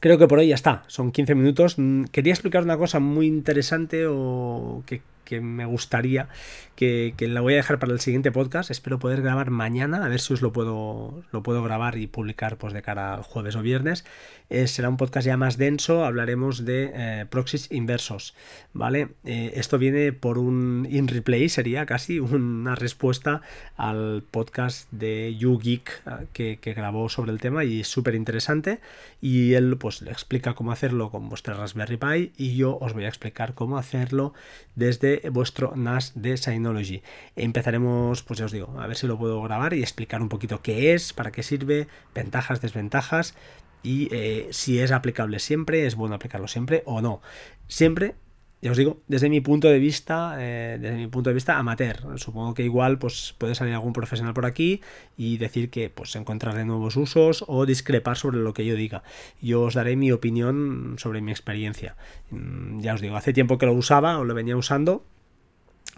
creo 0.00 0.16
que 0.16 0.28
por 0.28 0.38
hoy 0.38 0.48
ya 0.48 0.54
está. 0.54 0.84
Son 0.86 1.10
15 1.10 1.34
minutos. 1.34 1.74
Mm, 1.76 2.04
quería 2.04 2.32
explicar 2.32 2.62
una 2.62 2.76
cosa 2.78 3.00
muy 3.00 3.26
interesante 3.26 4.06
o 4.06 4.84
que 4.86 5.02
que 5.28 5.42
me 5.42 5.66
gustaría, 5.66 6.28
que, 6.74 7.14
la 7.20 7.42
voy 7.42 7.52
a 7.52 7.56
dejar 7.56 7.78
para 7.78 7.92
el 7.92 8.00
siguiente 8.00 8.32
podcast. 8.32 8.70
Espero 8.70 8.98
poder 8.98 9.20
grabar 9.20 9.50
mañana, 9.50 10.06
a 10.06 10.08
ver 10.08 10.20
si 10.20 10.32
os 10.32 10.40
lo 10.40 10.54
puedo, 10.54 11.22
lo 11.32 11.42
puedo 11.42 11.62
grabar 11.62 11.98
y 11.98 12.06
publicar 12.06 12.56
pues, 12.56 12.72
de 12.72 12.80
cara 12.80 13.14
al 13.14 13.22
jueves 13.22 13.54
o 13.54 13.60
viernes. 13.60 14.06
Eh, 14.48 14.66
será 14.66 14.88
un 14.88 14.96
podcast 14.96 15.26
ya 15.26 15.36
más 15.36 15.58
denso, 15.58 16.06
hablaremos 16.06 16.64
de 16.64 16.92
eh, 16.94 17.26
proxies 17.28 17.70
inversos. 17.70 18.34
¿vale? 18.72 19.08
Eh, 19.24 19.52
esto 19.56 19.76
viene 19.76 20.14
por 20.14 20.38
un 20.38 20.88
in 20.90 21.08
replay, 21.08 21.50
sería 21.50 21.84
casi 21.84 22.20
una 22.20 22.74
respuesta 22.74 23.42
al 23.76 24.24
podcast 24.30 24.90
de 24.90 25.36
YouGeek 25.36 26.02
que, 26.32 26.58
que 26.58 26.72
grabó 26.72 27.10
sobre 27.10 27.32
el 27.32 27.40
tema 27.40 27.64
y 27.64 27.80
es 27.80 27.88
súper 27.88 28.14
interesante. 28.14 28.80
Y 29.20 29.52
él 29.54 29.76
pues 29.78 30.00
le 30.00 30.10
explica 30.10 30.54
cómo 30.54 30.72
hacerlo 30.72 31.10
con 31.10 31.28
vuestra 31.28 31.52
Raspberry 31.52 31.98
Pi 31.98 32.32
y 32.38 32.56
yo 32.56 32.78
os 32.80 32.94
voy 32.94 33.04
a 33.04 33.08
explicar 33.08 33.52
cómo 33.52 33.76
hacerlo 33.76 34.32
desde 34.74 35.17
vuestro 35.30 35.74
NAS 35.76 36.12
de 36.14 36.36
Synology. 36.36 37.02
Empezaremos, 37.36 38.22
pues 38.22 38.38
ya 38.38 38.46
os 38.46 38.52
digo, 38.52 38.74
a 38.78 38.86
ver 38.86 38.96
si 38.96 39.06
lo 39.06 39.18
puedo 39.18 39.42
grabar 39.42 39.74
y 39.74 39.80
explicar 39.80 40.22
un 40.22 40.28
poquito 40.28 40.62
qué 40.62 40.94
es, 40.94 41.12
para 41.12 41.32
qué 41.32 41.42
sirve, 41.42 41.88
ventajas, 42.14 42.60
desventajas 42.60 43.34
y 43.82 44.08
eh, 44.12 44.48
si 44.50 44.80
es 44.80 44.90
aplicable 44.92 45.38
siempre, 45.38 45.86
es 45.86 45.94
bueno 45.94 46.14
aplicarlo 46.14 46.48
siempre 46.48 46.82
o 46.84 47.00
no. 47.00 47.20
Siempre 47.68 48.14
ya 48.60 48.72
os 48.72 48.76
digo, 48.76 49.02
desde 49.06 49.28
mi 49.28 49.40
punto 49.40 49.68
de 49.68 49.78
vista, 49.78 50.34
eh, 50.38 50.78
desde 50.80 50.96
mi 50.96 51.06
punto 51.06 51.30
de 51.30 51.34
vista 51.34 51.58
amateur. 51.58 52.18
Supongo 52.18 52.54
que 52.54 52.64
igual 52.64 52.98
pues, 52.98 53.34
puede 53.38 53.54
salir 53.54 53.72
algún 53.72 53.92
profesional 53.92 54.34
por 54.34 54.46
aquí 54.46 54.80
y 55.16 55.38
decir 55.38 55.70
que 55.70 55.90
pues 55.90 56.16
encontraré 56.16 56.64
nuevos 56.64 56.96
usos 56.96 57.44
o 57.46 57.66
discrepar 57.66 58.16
sobre 58.16 58.38
lo 58.38 58.54
que 58.54 58.66
yo 58.66 58.74
diga. 58.74 59.04
Yo 59.40 59.62
os 59.62 59.74
daré 59.74 59.94
mi 59.94 60.10
opinión 60.10 60.96
sobre 60.98 61.20
mi 61.20 61.30
experiencia. 61.30 61.94
Mm, 62.30 62.80
ya 62.80 62.94
os 62.94 63.00
digo, 63.00 63.16
hace 63.16 63.32
tiempo 63.32 63.58
que 63.58 63.66
lo 63.66 63.74
usaba 63.74 64.18
o 64.18 64.24
lo 64.24 64.34
venía 64.34 64.56
usando 64.56 65.04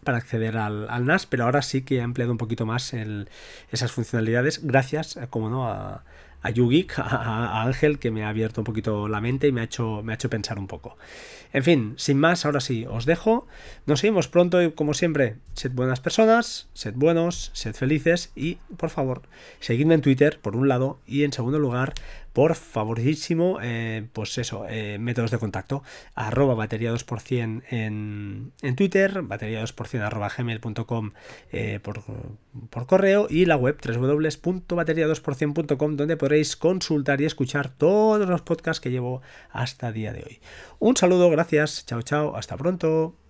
para 0.05 0.19
acceder 0.19 0.57
al, 0.57 0.87
NAS, 1.05 1.27
pero 1.27 1.45
ahora 1.45 1.63
sí 1.63 1.83
que 1.83 1.97
he 1.97 2.01
empleado 2.01 2.33
un 2.33 2.39
poquito 2.39 2.67
más 2.67 2.95
esas 2.95 3.93
funcionalidades 3.93 4.65
gracias, 4.65 5.17
eh, 5.17 5.27
como 5.29 5.51
no, 5.51 5.69
a, 5.69 6.05
a 6.43 6.51
YouGeek, 6.51 6.99
a, 6.99 7.63
Ángel, 7.63 7.99
que 7.99 8.11
me 8.11 8.25
ha 8.25 8.29
abierto 8.29 8.61
un 8.61 8.65
poquito 8.65 9.09
la 9.09 9.21
mente 9.21 9.49
y 9.49 9.53
me 9.53 9.61
ha 9.61 9.65
hecho, 9.65 10.03
me 10.03 10.13
ha 10.13 10.15
hecho 10.15 10.31
pensar 10.31 10.59
un 10.59 10.67
poco. 10.67 10.97
En 11.53 11.65
fin, 11.65 11.95
sin 11.97 12.19
más, 12.19 12.45
ahora 12.45 12.61
sí, 12.61 12.87
os 12.89 13.07
dejo. 13.07 13.47
Nos 13.87 14.03
vemos 14.03 14.29
pronto 14.29 14.63
y 14.63 14.71
como 14.71 14.95
siempre, 14.95 15.37
sed 15.55 15.73
buenas 15.73 16.01
personas, 16.01 16.69
sed 16.75 16.95
buenos, 16.95 17.51
sed 17.55 17.75
felices 17.75 18.31
y, 18.37 18.59
por 18.77 18.91
favor, 18.91 19.23
seguidme 19.59 19.95
en 19.95 20.03
Twitter, 20.03 20.39
por 20.41 20.55
un 20.55 20.69
lado, 20.69 20.99
y 21.07 21.25
en 21.25 21.33
segundo 21.33 21.59
lugar, 21.59 21.95
por 22.33 22.55
favorísimo, 22.55 23.59
eh, 23.63 24.07
pues 24.13 24.39
eso, 24.39 24.65
eh, 24.69 24.99
métodos 24.99 25.31
de 25.31 25.39
contacto, 25.39 25.83
arroba 26.15 26.55
batería 26.55 26.93
2% 26.93 27.63
en, 27.71 28.53
en 28.63 28.77
Twitter, 28.77 29.23
batería 29.23 29.63
2% 29.63 30.01
arroba 30.01 30.31
gmail.com 30.37 31.13
eh, 31.53 31.79
por, 31.83 32.03
por 32.71 32.87
correo 32.87 33.27
y 33.29 33.45
la 33.47 33.57
web 33.57 33.77
www.batería2%.com 33.85 35.97
donde 35.97 36.17
podréis 36.17 36.57
consultar 36.57 37.21
y 37.21 37.25
escuchar 37.25 37.71
todos 37.71 38.29
los 38.29 38.43
podcasts 38.43 38.81
que 38.81 38.91
llevo 38.91 39.23
hasta 39.51 39.93
día 39.93 40.13
de 40.13 40.25
hoy. 40.25 40.41
Un 40.79 40.97
saludo, 40.97 41.31
gracias, 41.31 41.85
chao 41.87 42.03
chao, 42.03 42.37
hasta 42.37 42.57
pronto. 42.57 43.21